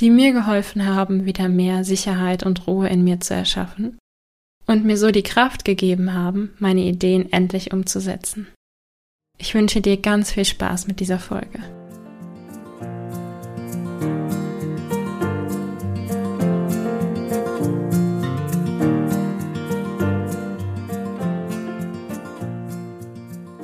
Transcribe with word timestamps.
die 0.00 0.10
mir 0.10 0.32
geholfen 0.32 0.86
haben, 0.86 1.24
wieder 1.24 1.48
mehr 1.48 1.84
Sicherheit 1.84 2.44
und 2.44 2.66
Ruhe 2.66 2.88
in 2.88 3.04
mir 3.04 3.20
zu 3.20 3.34
erschaffen 3.34 3.98
und 4.66 4.84
mir 4.84 4.96
so 4.96 5.10
die 5.10 5.22
Kraft 5.22 5.64
gegeben 5.64 6.14
haben, 6.14 6.54
meine 6.58 6.82
Ideen 6.82 7.32
endlich 7.32 7.72
umzusetzen. 7.72 8.48
Ich 9.38 9.54
wünsche 9.54 9.80
dir 9.80 9.96
ganz 9.96 10.32
viel 10.32 10.44
Spaß 10.44 10.86
mit 10.86 11.00
dieser 11.00 11.18
Folge. 11.18 11.60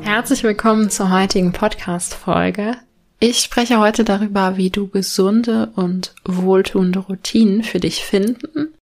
Herzlich 0.00 0.42
willkommen 0.42 0.90
zur 0.90 1.10
heutigen 1.10 1.52
Podcast-Folge. 1.52 2.76
Ich 3.22 3.40
spreche 3.40 3.78
heute 3.78 4.02
darüber, 4.02 4.56
wie 4.56 4.70
du 4.70 4.88
gesunde 4.88 5.70
und 5.76 6.14
wohltuende 6.24 7.00
Routinen 7.00 7.62
für 7.62 7.78
dich 7.78 8.02
finden 8.02 8.74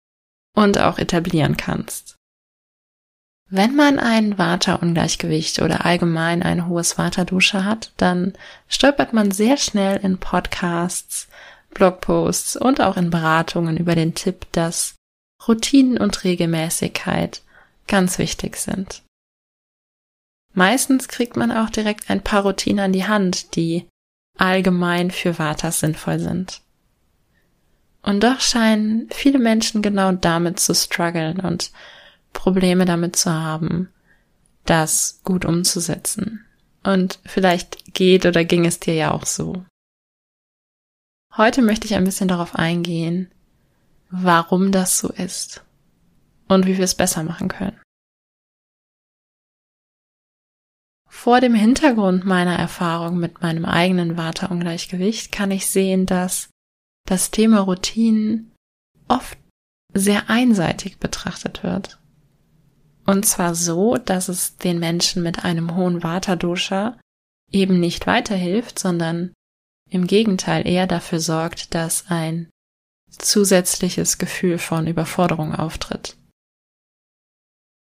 und 0.56 0.78
auch 0.78 1.00
etablieren 1.00 1.58
kannst. 1.58 2.16
Wenn 3.50 3.76
man 3.76 3.98
ein 3.98 4.38
Vata-Ungleichgewicht 4.38 5.60
oder 5.64 5.86
allgemein 5.86 6.44
ein 6.44 6.68
hohes 6.68 7.00
Vata-Dusche 7.00 7.66
hat, 7.66 7.94
dann 7.98 8.34
stolpert 8.68 9.12
man 9.12 9.32
sehr 9.32 9.58
schnell 9.58 9.98
in 10.04 10.20
Podcasts, 10.20 11.28
Blogposts 11.72 12.58
und 12.58 12.80
auch 12.80 12.98
in 12.98 13.10
Beratungen 13.10 13.78
über 13.78 13.96
den 13.96 14.14
Tipp, 14.14 14.46
dass 14.52 14.96
Routinen 15.48 15.98
und 15.98 16.24
Regelmäßigkeit 16.24 17.42
ganz 17.88 18.20
wichtig 18.20 18.58
sind. 18.58 19.02
Meistens 20.54 21.08
kriegt 21.08 21.38
man 21.38 21.52
auch 21.52 21.72
direkt 21.72 22.10
ein 22.10 22.22
paar 22.22 22.44
Routinen 22.44 22.86
an 22.86 22.94
die 22.94 23.08
Hand, 23.08 23.56
die 23.56 23.88
allgemein 24.38 25.12
für 25.12 25.38
Vatas 25.38 25.80
sinnvoll 25.80 26.20
sind. 26.20 26.62
Und 28.02 28.24
doch 28.24 28.40
scheinen 28.40 29.10
viele 29.12 29.40
Menschen 29.40 29.82
genau 29.82 30.12
damit 30.14 30.60
zu 30.60 30.74
strugglen 30.74 31.40
und 31.40 31.72
Probleme 32.34 32.86
damit 32.86 33.16
zu 33.16 33.32
haben, 33.32 33.90
das 34.66 35.22
gut 35.24 35.44
umzusetzen. 35.44 36.46
Und 36.84 37.20
vielleicht 37.26 37.94
geht 37.94 38.26
oder 38.26 38.46
ging 38.46 38.66
es 38.66 38.80
dir 38.80 38.94
ja 38.94 39.12
auch 39.12 39.26
so. 39.26 39.66
Heute 41.36 41.62
möchte 41.62 41.86
ich 41.86 41.96
ein 41.96 42.06
bisschen 42.06 42.28
darauf 42.28 42.56
eingehen, 42.56 43.30
warum 44.10 44.72
das 44.72 45.00
so 45.00 45.10
ist 45.10 45.64
und 46.48 46.66
wie 46.66 46.78
wir 46.78 46.86
es 46.86 46.96
besser 46.96 47.24
machen 47.24 47.50
können. 47.50 47.78
Vor 51.18 51.42
dem 51.42 51.56
Hintergrund 51.56 52.26
meiner 52.26 52.56
Erfahrung 52.56 53.18
mit 53.18 53.42
meinem 53.42 53.66
eigenen 53.66 54.18
Vata-Ungleichgewicht 54.18 55.32
kann 55.32 55.50
ich 55.50 55.66
sehen, 55.66 56.06
dass 56.06 56.52
das 57.08 57.32
Thema 57.32 57.62
Routinen 57.62 58.54
oft 59.08 59.36
sehr 59.92 60.30
einseitig 60.30 61.00
betrachtet 61.00 61.64
wird. 61.64 62.00
Und 63.08 63.26
zwar 63.26 63.56
so, 63.56 63.98
dass 63.98 64.30
es 64.30 64.58
den 64.58 64.78
Menschen 64.78 65.24
mit 65.24 65.44
einem 65.44 65.76
hohen 65.76 66.04
Vata-Dosha 66.04 67.00
eben 67.52 67.80
nicht 67.80 68.06
weiterhilft, 68.06 68.78
sondern 68.78 69.34
im 69.90 70.06
Gegenteil 70.06 70.68
eher 70.68 70.86
dafür 70.86 71.20
sorgt, 71.20 71.74
dass 71.74 72.12
ein 72.12 72.48
zusätzliches 73.10 74.20
Gefühl 74.20 74.60
von 74.60 74.86
Überforderung 74.86 75.56
auftritt. 75.56 76.16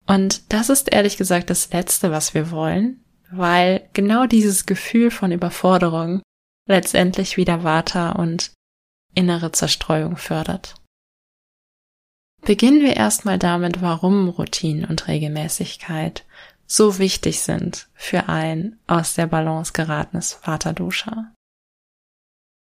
Und 0.06 0.54
das 0.54 0.70
ist 0.70 0.94
ehrlich 0.94 1.18
gesagt 1.18 1.50
das 1.50 1.74
Letzte, 1.74 2.12
was 2.12 2.36
wir 2.36 2.52
wollen, 2.52 3.00
weil 3.36 3.90
genau 3.94 4.26
dieses 4.26 4.66
Gefühl 4.66 5.12
von 5.12 5.32
Überforderung 5.32 6.22
letztendlich 6.68 7.38
wieder 7.38 7.64
Vata 7.64 8.12
und 8.12 8.52
innere 9.14 9.52
Zerstreuung 9.52 10.18
fördert. 10.18 10.76
Beginnen 12.42 12.82
wir 12.82 12.96
erstmal 12.96 13.40
damit, 13.40 13.82
warum 13.82 14.28
Routine 14.30 14.88
und 14.88 15.08
Regelmäßigkeit 15.08 16.26
so 16.66 16.98
wichtig 17.00 17.42
sind 17.42 17.88
für 17.94 18.30
ein 18.30 18.80
aus 18.88 19.14
der 19.14 19.28
Balance 19.28 19.74
geratenes 19.74 20.40
Vata-Dosha. 20.44 21.34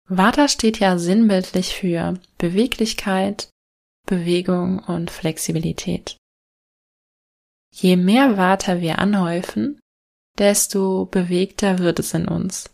Vata 0.07 0.47
steht 0.47 0.79
ja 0.79 0.99
sinnbildlich 0.99 1.75
für 1.75 2.19
Beweglichkeit, 2.37 3.49
Bewegung 4.05 4.79
und 4.79 5.09
Flexibilität. 5.09 6.17
Je 7.72 7.95
mehr 7.95 8.37
Vata 8.37 8.81
wir 8.81 8.99
anhäufen, 8.99 9.79
desto 10.38 11.06
bewegter 11.06 11.79
wird 11.79 12.00
es 12.00 12.13
in 12.13 12.28
uns. 12.28 12.69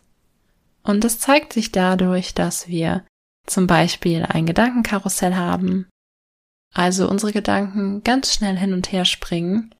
Und 0.82 1.04
das 1.04 1.18
zeigt 1.18 1.52
sich 1.52 1.72
dadurch, 1.72 2.34
dass 2.34 2.68
wir 2.68 3.04
zum 3.46 3.66
Beispiel 3.66 4.24
ein 4.24 4.46
Gedankenkarussell 4.46 5.34
haben, 5.34 5.88
also 6.72 7.08
unsere 7.08 7.32
Gedanken 7.32 8.02
ganz 8.02 8.34
schnell 8.34 8.56
hin 8.56 8.72
und 8.72 8.90
her 8.92 9.04
springen 9.04 9.74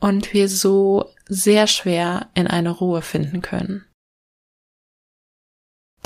und 0.00 0.32
wir 0.32 0.48
so 0.48 1.12
sehr 1.28 1.66
schwer 1.66 2.30
in 2.34 2.46
eine 2.46 2.70
Ruhe 2.70 3.02
finden 3.02 3.42
können. 3.42 3.84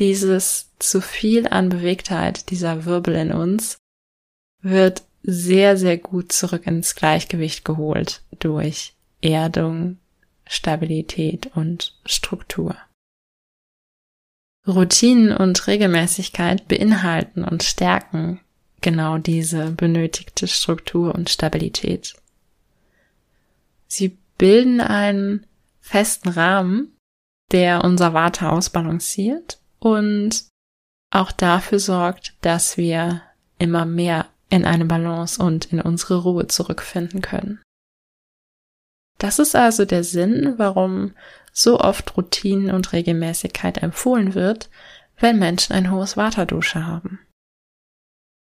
Dieses 0.00 0.72
zu 0.80 1.00
viel 1.00 1.46
an 1.46 1.68
Bewegtheit, 1.68 2.50
dieser 2.50 2.84
Wirbel 2.84 3.14
in 3.14 3.32
uns, 3.32 3.78
wird 4.60 5.04
sehr, 5.22 5.76
sehr 5.76 5.98
gut 5.98 6.32
zurück 6.32 6.66
ins 6.66 6.96
Gleichgewicht 6.96 7.64
geholt 7.64 8.22
durch 8.40 8.94
Erdung, 9.22 9.98
Stabilität 10.46 11.50
und 11.54 11.98
Struktur. 12.06 12.76
Routinen 14.66 15.36
und 15.36 15.66
Regelmäßigkeit 15.66 16.68
beinhalten 16.68 17.44
und 17.44 17.62
stärken 17.62 18.40
genau 18.80 19.18
diese 19.18 19.70
benötigte 19.72 20.46
Struktur 20.46 21.14
und 21.14 21.30
Stabilität. 21.30 22.14
Sie 23.86 24.18
bilden 24.38 24.80
einen 24.80 25.46
festen 25.80 26.30
Rahmen, 26.30 26.96
der 27.52 27.84
unser 27.84 28.14
Vata 28.14 28.50
ausbalanciert 28.50 29.60
und 29.78 30.46
auch 31.10 31.30
dafür 31.30 31.78
sorgt, 31.78 32.34
dass 32.40 32.76
wir 32.76 33.22
immer 33.58 33.84
mehr 33.84 34.26
in 34.50 34.64
eine 34.64 34.84
Balance 34.84 35.42
und 35.42 35.66
in 35.66 35.80
unsere 35.80 36.22
Ruhe 36.22 36.46
zurückfinden 36.48 37.20
können. 37.22 37.60
Das 39.24 39.38
ist 39.38 39.56
also 39.56 39.86
der 39.86 40.04
Sinn, 40.04 40.52
warum 40.58 41.14
so 41.50 41.80
oft 41.80 42.14
Routinen 42.14 42.74
und 42.74 42.92
Regelmäßigkeit 42.92 43.82
empfohlen 43.82 44.34
wird, 44.34 44.68
wenn 45.16 45.38
Menschen 45.38 45.72
ein 45.72 45.90
hohes 45.90 46.18
Waterdusche 46.18 46.86
haben. 46.86 47.20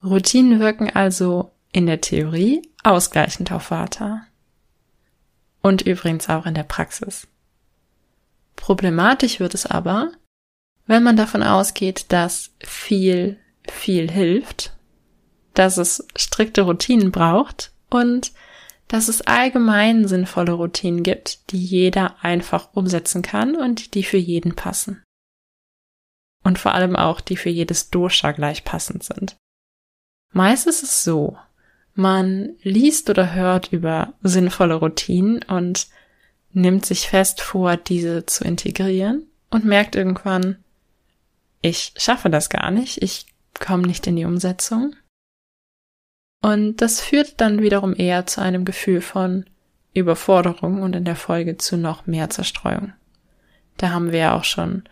Routinen 0.05 0.61
wirken 0.61 0.89
also 0.89 1.51
in 1.73 1.87
der 1.87 2.01
Theorie 2.01 2.63
ausgleichend 2.85 3.51
auf 3.51 3.73
Vata. 3.73 4.23
Und 5.61 5.83
übrigens 5.83 6.29
auch 6.29 6.47
in 6.47 6.55
der 6.55 6.63
Praxis. 6.63 7.27
Problematisch 8.55 9.41
wird 9.41 9.55
es 9.55 9.67
aber, 9.67 10.13
wenn 10.87 11.03
man 11.03 11.17
davon 11.17 11.43
ausgeht, 11.43 12.13
dass 12.13 12.53
viel, 12.61 13.41
viel 13.69 14.09
hilft, 14.09 14.73
dass 15.53 15.79
es 15.79 16.07
strikte 16.15 16.63
Routinen 16.63 17.11
braucht 17.11 17.73
und 17.91 18.31
dass 18.91 19.07
es 19.07 19.23
allgemein 19.23 20.09
sinnvolle 20.09 20.51
Routinen 20.51 21.05
gibt, 21.05 21.53
die 21.53 21.65
jeder 21.65 22.25
einfach 22.25 22.71
umsetzen 22.75 23.23
kann 23.23 23.55
und 23.55 23.95
die 23.95 24.03
für 24.03 24.17
jeden 24.17 24.57
passen. 24.57 25.01
Und 26.43 26.59
vor 26.59 26.75
allem 26.75 26.97
auch, 26.97 27.21
die 27.21 27.37
für 27.37 27.51
jedes 27.51 27.91
Dosha 27.91 28.33
gleich 28.33 28.65
passend 28.65 29.05
sind. 29.05 29.37
Meist 30.33 30.67
ist 30.67 30.83
es 30.83 31.05
so, 31.05 31.39
man 31.95 32.57
liest 32.63 33.09
oder 33.11 33.33
hört 33.33 33.73
über 33.73 34.15
sinnvolle 34.23 34.75
Routinen 34.75 35.45
und 35.45 35.87
nimmt 36.53 36.85
sich 36.85 37.09
fest 37.09 37.41
vor, 37.41 37.77
diese 37.77 38.27
zu 38.27 38.43
integrieren 38.43 39.25
und 39.51 39.65
merkt 39.65 39.95
irgendwann, 39.95 40.57
ich 41.63 41.93
schaffe 41.97 42.29
das 42.29 42.51
gar 42.51 42.73
nicht, 42.73 43.01
ich 43.03 43.27
komme 43.55 43.87
nicht 43.87 44.05
in 44.09 44.17
die 44.17 44.25
Umsetzung 44.25 44.97
und 46.43 46.77
das 46.77 47.01
führt 47.01 47.41
dann 47.41 47.63
wiederum 47.63 47.95
eher 47.95 48.27
zu 48.27 48.41
einem 48.41 48.65
Gefühl 48.65 49.01
von 49.01 49.45
Überforderung 49.93 50.83
und 50.83 50.97
in 50.97 51.05
der 51.05 51.17
Folge 51.17 51.57
zu 51.57 51.77
noch 51.77 52.07
mehr 52.07 52.31
Zerstreuung. 52.31 52.93
Da 53.77 53.91
haben 53.91 54.13
wir 54.13 54.19
ja 54.21 54.37
auch 54.37 54.45
schon 54.45 54.85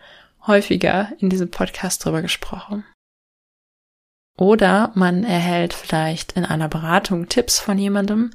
häufiger 0.45 1.11
in 1.19 1.29
diesem 1.29 1.51
Podcast 1.51 2.03
drüber 2.03 2.21
gesprochen. 2.21 2.83
Oder 4.37 4.91
man 4.95 5.23
erhält 5.23 5.73
vielleicht 5.73 6.33
in 6.33 6.45
einer 6.45 6.69
Beratung 6.69 7.27
Tipps 7.27 7.59
von 7.59 7.77
jemandem, 7.77 8.31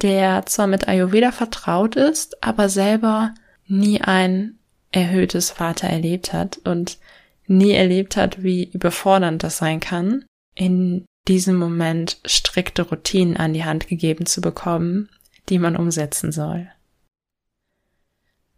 der 0.00 0.46
zwar 0.46 0.66
mit 0.66 0.88
Ayurveda 0.88 1.32
vertraut 1.32 1.96
ist, 1.96 2.42
aber 2.42 2.68
selber 2.68 3.34
nie 3.66 4.00
ein 4.00 4.58
erhöhtes 4.92 5.50
Vater 5.50 5.88
erlebt 5.88 6.32
hat 6.32 6.58
und 6.64 6.98
nie 7.46 7.72
erlebt 7.72 8.16
hat, 8.16 8.42
wie 8.42 8.64
überfordernd 8.64 9.42
das 9.42 9.58
sein 9.58 9.80
kann, 9.80 10.24
in 10.54 11.04
diesem 11.28 11.56
Moment 11.56 12.18
strikte 12.24 12.82
Routinen 12.82 13.36
an 13.36 13.52
die 13.52 13.64
Hand 13.64 13.86
gegeben 13.88 14.26
zu 14.26 14.40
bekommen, 14.40 15.08
die 15.48 15.58
man 15.58 15.76
umsetzen 15.76 16.32
soll. 16.32 16.68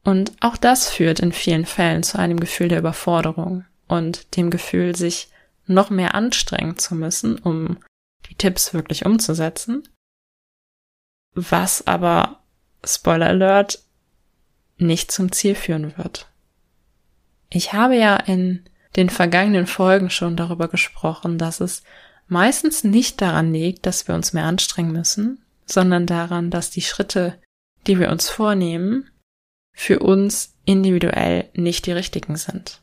Und 0.03 0.33
auch 0.41 0.57
das 0.57 0.91
führt 0.91 1.21
in 1.21 1.33
vielen 1.33 1.65
Fällen 1.65 2.03
zu 2.03 2.19
einem 2.19 2.39
Gefühl 2.39 2.69
der 2.69 2.79
Überforderung 2.79 3.65
und 3.89 4.37
dem 4.37 4.51
Gefühl, 4.51 4.95
sich 4.95 5.29
noch 5.67 5.91
mehr 5.91 6.15
anstrengen 6.15 6.79
zu 6.79 6.95
müssen, 6.95 7.39
um 7.39 7.79
die 8.29 8.35
Tipps 8.35 8.75
wirklich 8.75 9.07
umzusetzen. 9.07 9.89
Was 11.35 11.87
aber, 11.87 12.41
Spoiler 12.85 13.29
Alert, 13.29 13.83
nicht 14.77 15.11
zum 15.11 15.33
Ziel 15.33 15.55
führen 15.55 15.97
wird. 15.97 16.29
Ich 17.49 17.73
habe 17.73 17.97
ja 17.97 18.17
in 18.17 18.65
den 18.97 19.09
vergangenen 19.09 19.67
Folgen 19.67 20.11
schon 20.11 20.37
darüber 20.37 20.69
gesprochen, 20.69 21.39
dass 21.39 21.61
es 21.61 21.83
meistens 22.26 22.85
nicht 22.85 23.21
daran 23.21 23.53
liegt, 23.53 23.87
dass 23.87 24.09
wir 24.09 24.15
uns 24.15 24.32
mehr 24.32 24.44
anstrengen 24.44 24.93
müssen, 24.93 25.44
sondern 25.67 26.06
daran, 26.06 26.50
dass 26.50 26.71
die 26.71 26.82
Schritte, 26.82 27.41
die 27.87 27.99
wir 27.99 28.11
uns 28.11 28.29
vornehmen, 28.29 29.11
für 29.75 29.99
uns 29.99 30.55
individuell 30.65 31.50
nicht 31.55 31.87
die 31.87 31.93
richtigen 31.93 32.37
sind. 32.37 32.81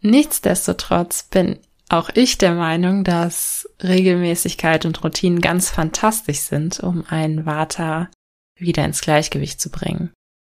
Nichtsdestotrotz 0.00 1.24
bin 1.24 1.58
auch 1.88 2.10
ich 2.14 2.38
der 2.38 2.54
Meinung, 2.54 3.04
dass 3.04 3.68
Regelmäßigkeit 3.82 4.86
und 4.86 5.02
Routinen 5.04 5.40
ganz 5.40 5.70
fantastisch 5.70 6.40
sind, 6.40 6.80
um 6.80 7.04
einen 7.06 7.44
Vata 7.44 8.10
wieder 8.58 8.84
ins 8.84 9.00
Gleichgewicht 9.00 9.60
zu 9.60 9.70
bringen, 9.70 10.10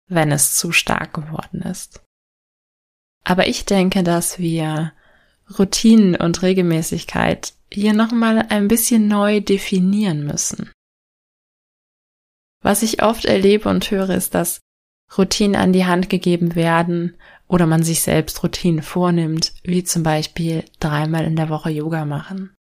wenn 0.08 0.32
es 0.32 0.54
zu 0.54 0.72
stark 0.72 1.14
geworden 1.14 1.62
ist. 1.62 2.02
Aber 3.24 3.46
ich 3.46 3.64
denke, 3.64 4.02
dass 4.02 4.38
wir 4.38 4.92
Routinen 5.58 6.14
und 6.14 6.42
Regelmäßigkeit 6.42 7.54
hier 7.72 7.92
nochmal 7.92 8.46
ein 8.48 8.68
bisschen 8.68 9.08
neu 9.08 9.40
definieren 9.40 10.24
müssen. 10.24 10.70
Was 12.62 12.82
ich 12.82 13.02
oft 13.02 13.24
erlebe 13.24 13.68
und 13.68 13.90
höre, 13.90 14.10
ist, 14.10 14.34
dass 14.34 14.60
Routinen 15.16 15.56
an 15.56 15.72
die 15.72 15.86
Hand 15.86 16.10
gegeben 16.10 16.54
werden 16.54 17.16
oder 17.48 17.66
man 17.66 17.82
sich 17.82 18.02
selbst 18.02 18.42
Routinen 18.42 18.82
vornimmt, 18.82 19.52
wie 19.64 19.82
zum 19.82 20.02
Beispiel 20.02 20.64
dreimal 20.78 21.24
in 21.24 21.36
der 21.36 21.48
Woche 21.48 21.70
Yoga 21.70 22.04
machen, 22.04 22.54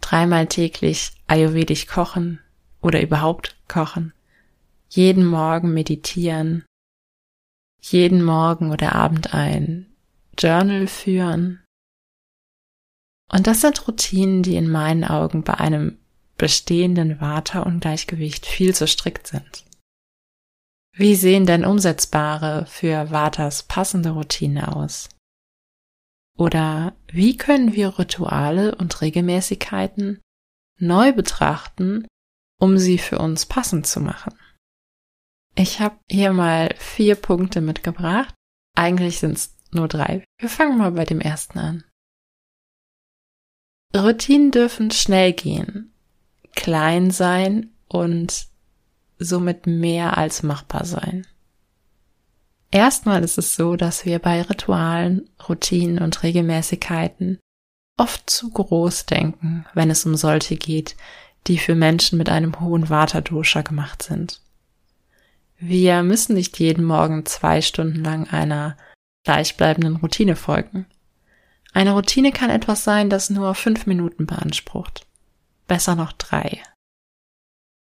dreimal 0.00 0.46
täglich 0.46 1.12
ayurvedisch 1.26 1.86
kochen 1.86 2.40
oder 2.82 3.00
überhaupt 3.00 3.56
kochen, 3.66 4.12
jeden 4.88 5.24
Morgen 5.24 5.72
meditieren, 5.72 6.64
jeden 7.80 8.22
Morgen 8.22 8.70
oder 8.70 8.94
Abend 8.94 9.32
ein 9.32 9.86
Journal 10.38 10.86
führen. 10.86 11.64
Und 13.30 13.46
das 13.46 13.60
sind 13.60 13.86
Routinen, 13.86 14.42
die 14.42 14.56
in 14.56 14.70
meinen 14.70 15.04
Augen 15.04 15.42
bei 15.42 15.54
einem 15.54 15.98
bestehenden 16.36 17.20
Vata-Ungleichgewicht 17.20 18.46
viel 18.46 18.74
zu 18.74 18.86
strikt 18.86 19.26
sind. 19.26 19.64
Wie 20.96 21.14
sehen 21.14 21.46
denn 21.46 21.64
umsetzbare 21.64 22.66
für 22.66 23.10
Vatas 23.10 23.62
passende 23.64 24.10
Routinen 24.10 24.64
aus? 24.64 25.08
Oder 26.36 26.96
wie 27.10 27.36
können 27.36 27.74
wir 27.74 27.98
Rituale 27.98 28.74
und 28.76 29.00
Regelmäßigkeiten 29.00 30.20
neu 30.80 31.12
betrachten, 31.12 32.06
um 32.60 32.78
sie 32.78 32.98
für 32.98 33.18
uns 33.18 33.46
passend 33.46 33.86
zu 33.86 34.00
machen? 34.00 34.34
Ich 35.56 35.80
habe 35.80 35.98
hier 36.08 36.32
mal 36.32 36.74
vier 36.78 37.16
Punkte 37.16 37.60
mitgebracht. 37.60 38.34
Eigentlich 38.76 39.18
sind 39.18 39.36
es 39.36 39.56
nur 39.72 39.88
drei. 39.88 40.24
Wir 40.38 40.48
fangen 40.48 40.78
mal 40.78 40.92
bei 40.92 41.04
dem 41.04 41.20
ersten 41.20 41.58
an. 41.58 41.84
Routinen 43.96 44.50
dürfen 44.50 44.90
schnell 44.90 45.32
gehen, 45.32 45.92
klein 46.54 47.10
sein 47.10 47.70
und 47.88 48.48
somit 49.18 49.66
mehr 49.66 50.18
als 50.18 50.42
machbar 50.42 50.84
sein. 50.84 51.26
Erstmal 52.70 53.24
ist 53.24 53.38
es 53.38 53.54
so, 53.54 53.76
dass 53.76 54.04
wir 54.04 54.18
bei 54.18 54.42
Ritualen, 54.42 55.30
Routinen 55.48 56.00
und 56.00 56.22
Regelmäßigkeiten 56.22 57.38
oft 57.96 58.28
zu 58.28 58.50
groß 58.50 59.06
denken, 59.06 59.64
wenn 59.74 59.90
es 59.90 60.04
um 60.04 60.14
solche 60.14 60.56
geht, 60.56 60.96
die 61.46 61.58
für 61.58 61.74
Menschen 61.74 62.18
mit 62.18 62.28
einem 62.28 62.60
hohen 62.60 62.90
Vata-Dosha 62.90 63.62
gemacht 63.62 64.02
sind. 64.02 64.40
Wir 65.58 66.02
müssen 66.02 66.34
nicht 66.34 66.58
jeden 66.58 66.84
Morgen 66.84 67.24
zwei 67.26 67.62
Stunden 67.62 68.04
lang 68.04 68.28
einer 68.28 68.76
gleichbleibenden 69.24 69.96
Routine 69.96 70.36
folgen. 70.36 70.86
Eine 71.78 71.92
Routine 71.92 72.32
kann 72.32 72.50
etwas 72.50 72.82
sein, 72.82 73.08
das 73.08 73.30
nur 73.30 73.54
fünf 73.54 73.86
Minuten 73.86 74.26
beansprucht. 74.26 75.06
Besser 75.68 75.94
noch 75.94 76.10
drei. 76.10 76.60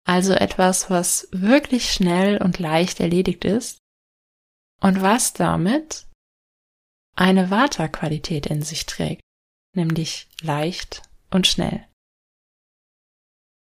Also 0.06 0.34
etwas, 0.34 0.88
was 0.88 1.26
wirklich 1.32 1.90
schnell 1.90 2.40
und 2.40 2.60
leicht 2.60 3.00
erledigt 3.00 3.44
ist 3.44 3.78
und 4.80 5.02
was 5.02 5.32
damit 5.32 6.06
eine 7.16 7.50
Vata-Qualität 7.50 8.46
in 8.46 8.62
sich 8.62 8.86
trägt, 8.86 9.20
nämlich 9.74 10.28
leicht 10.40 11.02
und 11.32 11.48
schnell. 11.48 11.84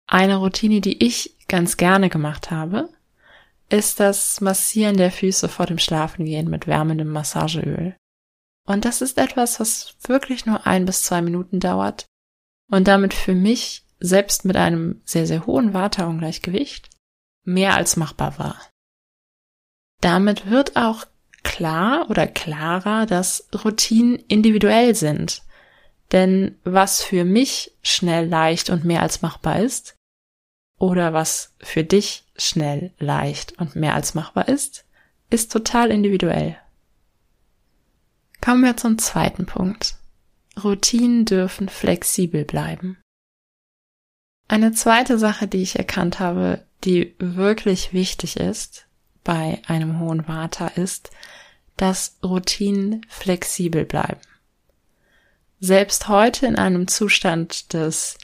Eine 0.06 0.36
Routine, 0.36 0.82
die 0.82 1.02
ich 1.02 1.38
ganz 1.48 1.78
gerne 1.78 2.10
gemacht 2.10 2.52
habe, 2.52 2.90
ist 3.70 4.02
das 4.02 4.42
Massieren 4.42 4.98
der 4.98 5.14
Füße 5.14 5.48
vor 5.48 5.66
dem 5.66 5.80
Schlafengehen 5.80 6.50
mit 6.50 6.68
wärmendem 6.68 7.08
Massageöl. 7.08 7.96
Und 8.66 8.86
das 8.86 9.02
ist 9.02 9.18
etwas, 9.18 9.60
was 9.60 9.96
wirklich 10.08 10.46
nur 10.46 10.66
ein 10.66 10.86
bis 10.86 11.04
zwei 11.04 11.22
Minuten 11.22 11.60
dauert 11.60 12.06
und 12.72 12.88
damit 12.88 13.14
für 13.14 13.36
mich, 13.36 13.86
selbst 14.00 14.44
mit 14.44 14.58
einem 14.58 15.02
sehr, 15.06 15.28
sehr 15.28 15.46
hohen 15.46 15.74
Vata-Ungleichgewicht, 15.74 16.90
mehr 17.46 17.76
als 17.76 17.96
machbar 17.96 18.38
war. 18.38 18.60
Damit 20.02 20.50
wird 20.50 20.76
auch 20.76 21.06
klar 21.44 22.10
oder 22.10 22.28
klarer, 22.28 23.06
dass 23.06 23.48
Routinen 23.64 24.16
individuell 24.28 24.96
sind. 24.96 25.42
Denn 26.12 26.60
was 26.64 27.02
für 27.02 27.24
mich 27.24 27.72
schnell, 27.82 28.28
leicht 28.28 28.70
und 28.70 28.84
mehr 28.84 29.02
als 29.02 29.22
machbar 29.22 29.60
ist, 29.60 29.96
oder 30.78 31.14
was 31.14 31.56
für 31.62 31.84
dich 31.84 32.26
schnell, 32.36 32.94
leicht 33.00 33.58
und 33.60 33.76
mehr 33.76 33.94
als 33.94 34.16
machbar 34.16 34.48
ist, 34.50 34.86
ist 35.30 35.52
total 35.52 35.92
individuell. 35.92 36.58
Kommen 38.44 38.66
wir 38.66 38.76
zum 38.76 38.98
zweiten 38.98 39.46
Punkt. 39.46 39.96
Routinen 40.62 41.24
dürfen 41.24 41.70
flexibel 41.70 42.44
bleiben. 42.44 42.98
Eine 44.50 44.74
zweite 44.74 45.18
Sache, 45.18 45.48
die 45.48 45.62
ich 45.62 45.78
erkannt 45.78 46.20
habe, 46.20 46.66
die 46.84 47.16
wirklich 47.20 47.94
wichtig 47.94 48.36
ist 48.36 48.86
bei 49.24 49.62
einem 49.68 49.98
hohen 49.98 50.28
Vata, 50.28 50.68
ist, 50.68 51.12
dass 51.78 52.18
Routinen 52.22 53.06
flexibel 53.08 53.86
bleiben. 53.86 54.20
Selbst 55.62 56.10
heute 56.10 56.46
in 56.46 56.58
einem 56.58 56.90
Zustand 56.90 57.72
des 57.72 58.18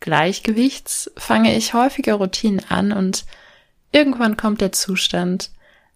Gleichgewichts 0.00 1.10
fange 1.18 1.54
ich 1.54 1.74
häufiger 1.74 2.14
Routinen 2.14 2.64
an 2.70 2.92
und 2.92 3.26
irgendwann 3.92 4.38
kommt 4.38 4.62
der 4.62 4.72
Zustand, 4.72 5.50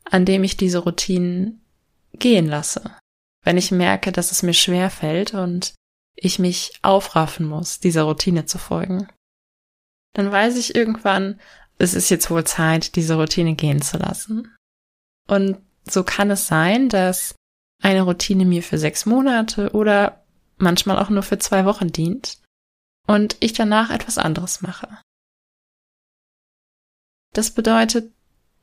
an 0.05 0.27
dem 0.27 0.45
ich 0.45 0.59
diese 0.59 0.81
Routinen 0.81 1.63
gehen 2.13 2.47
lasse. 2.47 2.95
Wenn 3.45 3.59
ich 3.59 3.71
merke, 3.71 4.11
dass 4.11 4.33
es 4.33 4.43
mir 4.43 4.55
schwer 4.55 4.91
fällt 4.91 5.35
und 5.35 5.75
ich 6.17 6.39
mich 6.39 6.73
aufraffen 6.83 7.47
muss, 7.47 7.81
dieser 7.81 8.05
Routine 8.05 8.47
zu 8.47 8.59
folgen. 8.59 9.09
Dann 10.15 10.31
weiß 10.31 10.57
ich 10.57 10.75
irgendwann, 10.75 11.41
es 11.77 11.95
ist 11.95 12.09
jetzt 12.09 12.31
wohl 12.31 12.45
Zeit, 12.45 12.97
diese 12.97 13.17
Routine 13.17 13.55
gehen 13.55 13.83
zu 13.83 13.99
lassen. 13.99 14.55
Und 15.29 15.59
so 15.89 16.05
kann 16.05 16.31
es 16.31 16.47
sein, 16.47 16.89
dass 16.89 17.35
eine 17.83 18.03
Routine 18.03 18.45
mir 18.45 18.63
für 18.63 18.79
sechs 18.79 19.07
Monate 19.07 19.73
oder 19.73 20.25
manchmal 20.57 20.99
auch 20.99 21.11
nur 21.11 21.23
für 21.23 21.39
zwei 21.39 21.65
Wochen 21.65 21.91
dient 21.91 22.39
und 23.07 23.37
ich 23.41 23.53
danach 23.53 23.91
etwas 23.91 24.19
anderes 24.19 24.63
mache. 24.63 24.89
Das 27.33 27.51
bedeutet 27.51 28.14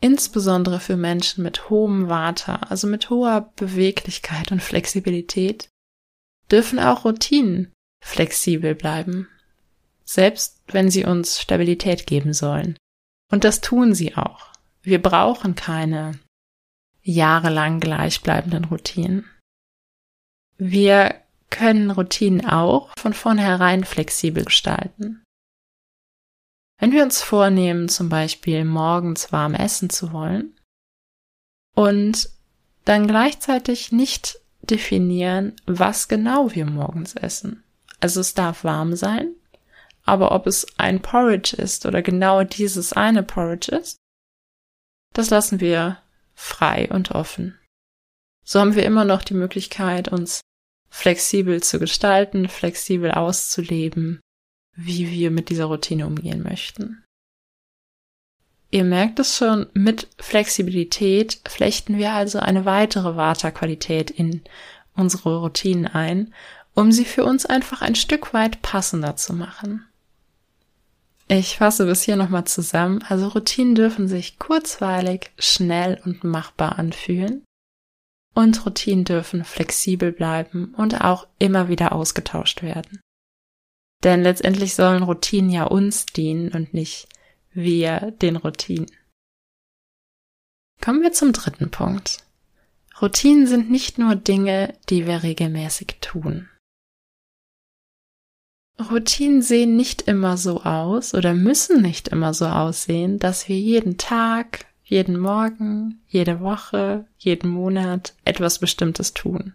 insbesondere 0.02 0.80
für 0.80 0.98
Menschen 0.98 1.44
mit 1.44 1.70
hohem 1.70 2.10
Vata, 2.10 2.56
also 2.56 2.88
mit 2.88 3.10
hoher 3.10 3.54
Beweglichkeit 3.56 4.52
und 4.52 4.62
Flexibilität, 4.62 5.70
dürfen 6.52 6.80
auch 6.80 7.06
Routinen 7.06 7.72
flexibel 8.04 8.76
bleiben, 8.76 9.30
selbst 10.04 10.62
wenn 10.68 10.90
sie 10.90 11.06
uns 11.06 11.40
Stabilität 11.40 12.08
geben 12.08 12.34
sollen. 12.34 12.76
Und 13.32 13.44
das 13.44 13.62
tun 13.62 13.94
sie 13.94 14.18
auch. 14.18 14.52
Wir 14.82 15.02
brauchen 15.02 15.56
keine 15.56 16.20
jahrelang 17.04 17.80
gleichbleibenden 17.80 18.66
Routinen. 18.66 19.30
Wir 20.58 21.16
können 21.50 21.92
Routinen 21.92 22.46
auch 22.46 22.92
von 22.98 23.14
vornherein 23.14 23.84
flexibel 23.84 24.46
gestalten. 24.46 25.21
Wenn 26.82 26.94
wir 26.94 27.04
uns 27.04 27.22
vornehmen, 27.22 27.90
zum 27.90 28.10
Beispiel 28.10 28.66
morgens 28.66 29.32
warm 29.32 29.54
essen 29.54 29.92
zu 29.92 30.14
wollen 30.14 30.60
und 31.76 32.28
dann 32.86 33.06
gleichzeitig 33.06 33.92
nicht 33.92 34.40
definieren, 34.64 35.56
was 35.68 36.08
genau 36.08 36.56
wir 36.56 36.66
morgens 36.66 37.16
essen. 37.16 37.64
Also 38.00 38.20
es 38.20 38.34
darf 38.34 38.64
warm 38.64 38.96
sein, 38.96 39.36
aber 40.06 40.32
ob 40.32 40.48
es 40.48 40.66
ein 40.80 41.04
Porridge 41.04 41.56
ist 41.56 41.86
oder 41.86 42.02
genau 42.02 42.44
dieses 42.44 42.94
eine 42.94 43.22
Porridge 43.22 43.72
ist, 43.72 43.98
das 45.14 45.30
lassen 45.30 45.60
wir 45.60 46.00
frei 46.34 46.90
und 46.90 47.12
offen. 47.12 47.60
So 48.44 48.60
haben 48.60 48.74
wir 48.74 48.86
immer 48.86 49.06
noch 49.06 49.22
die 49.22 49.36
Möglichkeit, 49.36 50.08
uns 50.08 50.42
flexibel 50.90 51.62
zu 51.62 51.78
gestalten, 51.78 52.50
flexibel 52.50 53.12
auszuleben, 53.12 54.20
wie 54.76 55.10
wir 55.12 55.32
mit 55.32 55.50
dieser 55.50 55.66
Routine 55.66 56.08
umgehen 56.08 56.44
möchten. 56.44 57.04
Ihr 58.72 58.86
merkt 58.86 59.20
es 59.20 59.36
schon, 59.36 59.68
mit 59.74 60.08
Flexibilität 60.18 61.42
flechten 61.46 61.98
wir 61.98 62.14
also 62.14 62.40
eine 62.40 62.64
weitere 62.64 63.18
Vata-Qualität 63.18 64.10
in 64.10 64.42
unsere 64.96 65.40
Routinen 65.40 65.88
ein, 65.88 66.34
um 66.74 66.92
sie 66.94 67.04
für 67.04 67.26
uns 67.26 67.46
einfach 67.46 67.82
ein 67.82 67.96
Stück 67.96 68.34
weit 68.34 68.62
passender 68.62 69.18
zu 69.18 69.34
machen. 69.34 69.86
Ich 71.28 71.58
fasse 71.58 71.86
bis 71.86 72.04
hier 72.04 72.16
nochmal 72.18 72.46
zusammen. 72.46 73.04
Also 73.08 73.30
Routinen 73.30 73.76
dürfen 73.76 74.08
sich 74.08 74.38
kurzweilig, 74.38 75.32
schnell 75.38 76.02
und 76.04 76.24
machbar 76.24 76.78
anfühlen. 76.78 77.44
Und 78.34 78.66
Routinen 78.66 79.06
dürfen 79.06 79.44
flexibel 79.44 80.12
bleiben 80.12 80.74
und 80.76 81.02
auch 81.02 81.28
immer 81.40 81.68
wieder 81.68 81.92
ausgetauscht 81.94 82.62
werden. 82.64 83.02
Denn 84.04 84.24
letztendlich 84.24 84.74
sollen 84.74 85.04
Routinen 85.04 85.52
ja 85.52 85.66
uns 85.66 86.06
dienen 86.06 86.50
und 86.54 86.74
nicht 86.74 87.08
wir 87.54 88.12
den 88.12 88.36
Routinen. 88.36 88.90
Kommen 90.82 91.04
wir 91.04 91.12
zum 91.12 91.34
dritten 91.34 91.70
Punkt. 91.70 92.24
Routinen 93.02 93.48
sind 93.48 93.70
nicht 93.70 93.98
nur 93.98 94.16
Dinge, 94.16 94.74
die 94.90 95.06
wir 95.06 95.24
regelmäßig 95.24 95.98
tun. 96.02 96.50
Routinen 98.90 99.42
sehen 99.42 99.76
nicht 99.76 100.04
immer 100.04 100.38
so 100.38 100.62
aus 100.62 101.14
oder 101.14 101.34
müssen 101.34 101.82
nicht 101.82 102.08
immer 102.08 102.34
so 102.34 102.48
aussehen, 102.48 103.20
dass 103.20 103.48
wir 103.48 103.60
jeden 103.60 103.98
Tag, 103.98 104.66
jeden 104.84 105.20
Morgen, 105.20 106.02
jede 106.08 106.40
Woche, 106.40 107.06
jeden 107.18 107.50
Monat 107.50 108.16
etwas 108.26 108.60
Bestimmtes 108.60 109.14
tun. 109.14 109.54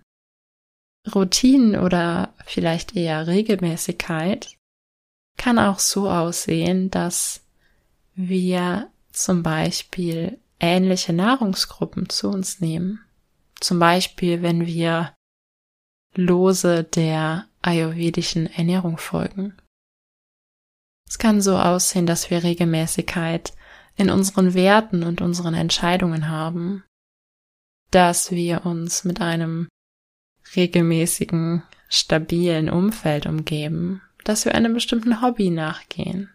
Routinen 1.14 1.78
oder 1.78 2.34
vielleicht 2.44 2.96
eher 2.96 3.26
Regelmäßigkeit 3.26 4.56
kann 5.36 5.58
auch 5.58 5.78
so 5.78 6.10
aussehen, 6.10 6.90
dass 6.90 7.42
wir 8.14 8.90
zum 9.12 9.42
Beispiel 9.42 10.38
ähnliche 10.58 11.12
Nahrungsgruppen 11.12 12.08
zu 12.08 12.28
uns 12.28 12.60
nehmen. 12.60 13.00
Zum 13.60 13.78
Beispiel, 13.78 14.42
wenn 14.42 14.66
wir 14.66 15.14
lose 16.14 16.84
der 16.84 17.46
ayurvedischen 17.62 18.46
Ernährung 18.46 18.96
folgen. 18.96 19.56
Es 21.08 21.18
kann 21.18 21.40
so 21.40 21.56
aussehen, 21.56 22.06
dass 22.06 22.30
wir 22.30 22.42
Regelmäßigkeit 22.42 23.52
in 23.96 24.10
unseren 24.10 24.54
Werten 24.54 25.02
und 25.02 25.20
unseren 25.20 25.54
Entscheidungen 25.54 26.28
haben, 26.28 26.84
dass 27.90 28.30
wir 28.30 28.66
uns 28.66 29.04
mit 29.04 29.20
einem 29.20 29.68
regelmäßigen, 30.54 31.62
stabilen 31.88 32.68
Umfeld 32.68 33.26
umgeben, 33.26 34.02
dass 34.24 34.44
wir 34.44 34.54
einem 34.54 34.74
bestimmten 34.74 35.22
Hobby 35.22 35.50
nachgehen. 35.50 36.30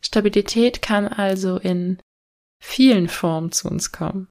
Stabilität 0.00 0.82
kann 0.82 1.08
also 1.08 1.56
in 1.56 1.98
vielen 2.60 3.08
Formen 3.08 3.52
zu 3.52 3.68
uns 3.68 3.92
kommen. 3.92 4.28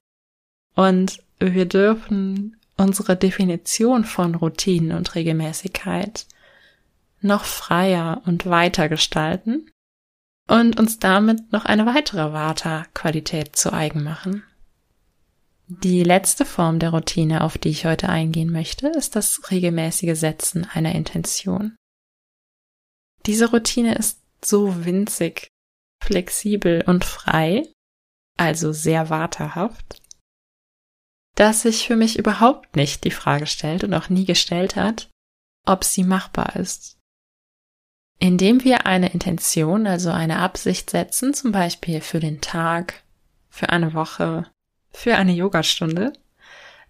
Und 0.74 1.22
wir 1.38 1.66
dürfen 1.66 2.56
unsere 2.76 3.16
Definition 3.16 4.04
von 4.04 4.34
Routinen 4.34 4.96
und 4.96 5.14
Regelmäßigkeit 5.14 6.26
noch 7.20 7.44
freier 7.44 8.22
und 8.26 8.46
weiter 8.46 8.88
gestalten 8.88 9.70
und 10.48 10.78
uns 10.78 10.98
damit 10.98 11.52
noch 11.52 11.64
eine 11.64 11.86
weitere 11.86 12.32
Vata-Qualität 12.32 13.56
zu 13.56 13.72
eigen 13.72 14.02
machen. 14.02 14.44
Die 15.66 16.02
letzte 16.02 16.44
Form 16.44 16.78
der 16.78 16.90
Routine, 16.90 17.42
auf 17.42 17.56
die 17.56 17.70
ich 17.70 17.86
heute 17.86 18.08
eingehen 18.08 18.52
möchte, 18.52 18.88
ist 18.88 19.16
das 19.16 19.50
regelmäßige 19.50 20.18
Setzen 20.18 20.66
einer 20.66 20.94
Intention. 20.94 21.76
Diese 23.24 23.50
Routine 23.50 23.94
ist 23.94 24.20
so 24.44 24.84
winzig, 24.84 25.48
flexibel 26.02 26.84
und 26.86 27.04
frei, 27.04 27.66
also 28.36 28.72
sehr 28.72 29.08
waterhaft, 29.08 30.02
dass 31.34 31.62
sich 31.62 31.86
für 31.86 31.96
mich 31.96 32.18
überhaupt 32.18 32.76
nicht 32.76 33.04
die 33.04 33.10
Frage 33.10 33.46
stellt 33.46 33.84
und 33.84 33.94
auch 33.94 34.10
nie 34.10 34.26
gestellt 34.26 34.76
hat, 34.76 35.08
ob 35.64 35.84
sie 35.84 36.04
machbar 36.04 36.56
ist. 36.56 36.98
Indem 38.18 38.64
wir 38.64 38.86
eine 38.86 39.12
Intention, 39.12 39.86
also 39.86 40.10
eine 40.10 40.38
Absicht 40.38 40.90
setzen, 40.90 41.32
zum 41.32 41.52
Beispiel 41.52 42.02
für 42.02 42.20
den 42.20 42.42
Tag, 42.42 43.02
für 43.48 43.70
eine 43.70 43.94
Woche, 43.94 44.50
für 44.94 45.16
eine 45.16 45.32
Yogastunde, 45.32 46.12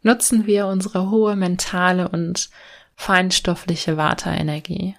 nutzen 0.02 0.46
wir 0.46 0.66
unsere 0.66 1.10
hohe 1.10 1.34
mentale 1.34 2.08
und 2.08 2.50
feinstoffliche 2.94 3.96
Vata-Energie. 3.96 4.94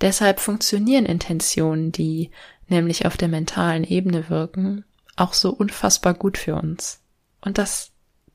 Deshalb 0.00 0.40
funktionieren 0.40 1.06
Intentionen, 1.06 1.92
die 1.92 2.30
nämlich 2.68 3.06
auf 3.06 3.16
der 3.16 3.28
mentalen 3.28 3.84
Ebene 3.84 4.28
wirken, 4.28 4.84
auch 5.16 5.34
so 5.34 5.50
unfassbar 5.50 6.14
gut 6.14 6.38
für 6.38 6.56
uns. 6.56 7.00
Und 7.40 7.58
das 7.58 7.92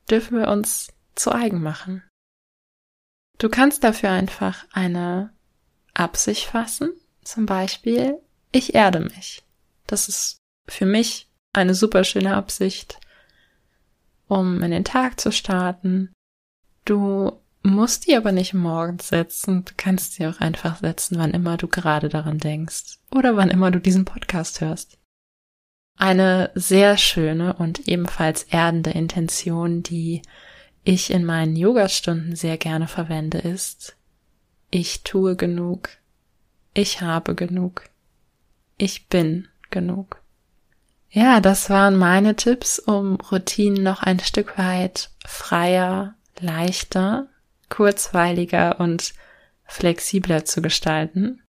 dürfen 0.09 0.37
wir 0.37 0.47
uns 0.47 0.93
zu 1.15 1.31
eigen 1.31 1.61
machen. 1.61 2.03
Du 3.37 3.49
kannst 3.49 3.83
dafür 3.83 4.11
einfach 4.11 4.65
eine 4.71 5.33
Absicht 5.93 6.45
fassen, 6.45 6.91
zum 7.23 7.45
Beispiel, 7.45 8.17
ich 8.51 8.75
erde 8.75 8.99
mich. 8.99 9.43
Das 9.87 10.07
ist 10.07 10.37
für 10.69 10.85
mich 10.85 11.27
eine 11.53 11.73
super 11.73 12.03
schöne 12.03 12.35
Absicht, 12.35 12.99
um 14.29 14.61
in 14.61 14.71
den 14.71 14.85
Tag 14.85 15.19
zu 15.19 15.33
starten. 15.33 16.13
Du 16.85 17.33
musst 17.63 18.07
die 18.07 18.15
aber 18.15 18.31
nicht 18.31 18.53
morgens 18.53 19.09
setzen. 19.09 19.65
Du 19.65 19.73
kannst 19.75 20.13
sie 20.13 20.25
auch 20.27 20.39
einfach 20.39 20.77
setzen, 20.77 21.17
wann 21.19 21.31
immer 21.31 21.57
du 21.57 21.67
gerade 21.67 22.07
daran 22.07 22.37
denkst 22.37 22.99
oder 23.11 23.35
wann 23.35 23.49
immer 23.49 23.71
du 23.71 23.79
diesen 23.79 24.05
Podcast 24.05 24.61
hörst. 24.61 24.97
Eine 25.97 26.51
sehr 26.55 26.95
schöne 26.95 27.53
und 27.55 27.89
ebenfalls 27.89 28.43
erdende 28.43 28.91
Intention, 28.91 29.83
die 29.83 30.21
ich 30.85 31.11
in 31.11 31.25
meinen 31.25 31.57
Yogastunden 31.57 32.37
sehr 32.37 32.57
gerne 32.57 32.87
verwende, 32.87 33.39
ist, 33.39 33.97
ich 34.71 35.03
tue 35.03 35.35
genug, 35.35 35.89
ich 36.73 37.01
habe 37.01 37.35
genug, 37.35 37.89
ich 38.77 39.07
bin 39.07 39.49
genug. 39.71 40.21
Ja, 41.11 41.39
das 41.39 41.69
waren 41.69 41.97
meine 41.97 42.35
Tipps, 42.35 42.77
um 42.77 43.15
Routinen 43.15 43.81
noch 43.81 44.03
ein 44.03 44.19
Stück 44.19 44.57
weit 44.57 45.09
freier, 45.25 46.15
leichter, 46.39 47.27
kurzweiliger 47.69 48.79
und 48.79 49.13
flexibler 49.65 50.45
zu 50.45 50.61
gestalten. 50.61 51.43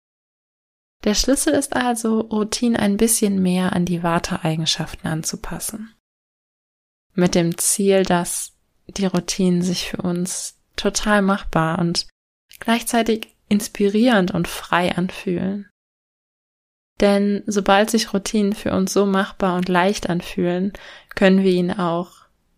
Der 1.04 1.14
Schlüssel 1.14 1.54
ist 1.54 1.74
also, 1.76 2.20
Routinen 2.20 2.76
ein 2.76 2.96
bisschen 2.96 3.40
mehr 3.40 3.72
an 3.72 3.84
die 3.84 4.02
Warteeigenschaften 4.02 5.08
anzupassen. 5.08 5.94
Mit 7.14 7.34
dem 7.34 7.56
Ziel, 7.58 8.02
dass 8.02 8.52
die 8.86 9.06
Routinen 9.06 9.62
sich 9.62 9.90
für 9.90 10.02
uns 10.02 10.56
total 10.76 11.22
machbar 11.22 11.78
und 11.78 12.08
gleichzeitig 12.60 13.36
inspirierend 13.48 14.32
und 14.32 14.48
frei 14.48 14.96
anfühlen. 14.96 15.68
Denn 17.00 17.42
sobald 17.46 17.90
sich 17.90 18.12
Routinen 18.12 18.52
für 18.52 18.72
uns 18.72 18.92
so 18.92 19.06
machbar 19.06 19.56
und 19.56 19.68
leicht 19.68 20.08
anfühlen, 20.08 20.72
können 21.14 21.44
wir 21.44 21.52
ihnen 21.52 21.78
auch, 21.78 22.12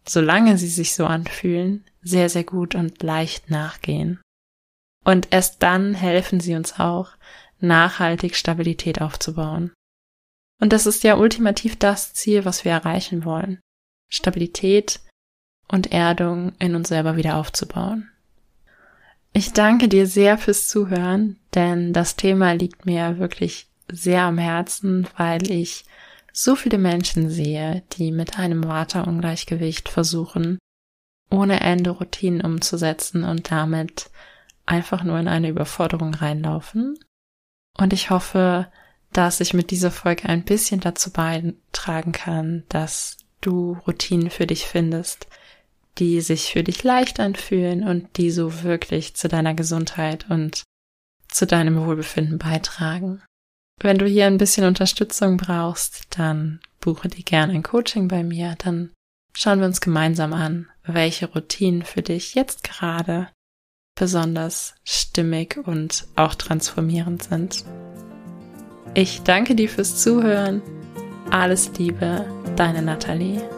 solange 0.07 0.57
sie 0.57 0.69
sich 0.69 0.95
so 0.95 1.07
anfühlen, 1.07 1.85
sehr, 2.03 2.29
sehr 2.31 2.45
gut 2.45 2.75
und 2.75 3.03
leicht 3.03 3.51
nachgehen. 3.51 4.21
Und 5.05 5.29
erst 5.31 5.63
dann 5.63 5.95
helfen 5.95 6.41
sie 6.41 6.55
uns 6.55 6.79
auch, 6.79 7.11
nachhaltig 7.61 8.37
Stabilität 8.37 9.01
aufzubauen. 9.03 9.73
Und 10.61 10.73
das 10.73 10.87
ist 10.87 11.05
ja 11.05 11.17
ultimativ 11.17 11.79
das 11.79 12.13
Ziel, 12.13 12.45
was 12.45 12.65
wir 12.65 12.73
erreichen 12.73 13.25
wollen. 13.25 13.61
Stabilität 14.11 15.01
und 15.69 15.93
Erdung 15.93 16.53
in 16.59 16.75
uns 16.75 16.89
selber 16.89 17.17
wieder 17.17 17.37
aufzubauen. 17.37 18.11
Ich 19.33 19.53
danke 19.53 19.89
dir 19.89 20.07
sehr 20.07 20.39
fürs 20.39 20.67
Zuhören, 20.67 21.39
denn 21.55 21.93
das 21.93 22.17
Thema 22.17 22.53
liegt 22.53 22.85
mir 22.85 23.19
wirklich 23.19 23.70
sehr 23.93 24.23
am 24.23 24.39
Herzen, 24.39 25.07
weil 25.17 25.51
ich 25.51 25.85
so 26.33 26.57
viele 26.57 26.79
Menschen 26.79 27.29
sehe, 27.29 27.83
die 27.93 28.13
mit 28.13 28.39
einem 28.39 28.65
Waterungleichgewicht 28.65 29.89
versuchen, 29.89 30.59
ohne 31.31 31.61
Ende 31.61 31.91
Routinen 31.91 32.41
umzusetzen 32.41 33.25
und 33.25 33.51
damit 33.51 34.11
einfach 34.67 35.03
nur 35.03 35.19
in 35.19 35.29
eine 35.29 35.49
Überforderung 35.49 36.15
reinlaufen. 36.15 36.99
Und 37.79 37.93
ich 37.93 38.11
hoffe, 38.11 38.71
dass 39.13 39.41
ich 39.41 39.55
mit 39.55 39.71
dieser 39.71 39.91
Folge 39.91 40.29
ein 40.29 40.45
bisschen 40.45 40.81
dazu 40.81 41.11
beitragen 41.11 42.13
kann, 42.13 42.65
dass 42.69 43.17
du 43.41 43.79
Routinen 43.87 44.31
für 44.31 44.47
dich 44.47 44.67
findest, 44.67 45.27
die 45.99 46.21
sich 46.21 46.53
für 46.53 46.63
dich 46.63 46.83
leicht 46.85 47.19
anfühlen 47.19 47.87
und 47.87 48.17
die 48.17 48.31
so 48.31 48.63
wirklich 48.63 49.17
zu 49.17 49.29
deiner 49.29 49.55
Gesundheit 49.55 50.31
und 50.31 50.63
zu 51.29 51.47
deinem 51.47 51.85
Wohlbefinden 51.85 52.39
beitragen. 52.39 53.23
Wenn 53.83 53.99
du 53.99 54.07
hier 54.07 54.27
ein 54.27 54.39
bisschen 54.39 54.67
Unterstützung 54.67 55.39
brauchst, 55.39 56.19
dann 56.19 56.61
buche 56.81 57.09
dir 57.09 57.23
gerne 57.23 57.55
ein 57.55 57.63
Coaching 57.63 58.09
bei 58.09 58.23
mir, 58.23 58.55
dann 58.59 58.91
schauen 59.33 59.61
wir 59.61 59.67
uns 59.67 59.81
gemeinsam 59.81 60.35
an, 60.35 60.69
welche 60.85 61.27
Routinen 61.33 61.83
für 61.83 62.03
dich 62.03 62.35
jetzt 62.35 62.63
gerade 62.63 63.29
besonders 63.95 64.75
stimmig 64.85 65.59
und 65.65 66.07
auch 66.17 66.35
transformierend 66.35 67.23
sind. 67.23 67.65
Ich 68.95 69.23
danke 69.23 69.55
dir 69.55 69.69
fürs 69.69 70.03
Zuhören. 70.03 70.63
Alles 71.31 71.71
Liebe, 71.79 72.27
deine 72.57 72.83
Nathalie. 72.83 73.49